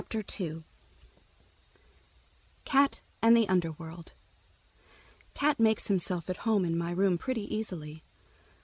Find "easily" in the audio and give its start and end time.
7.55-8.03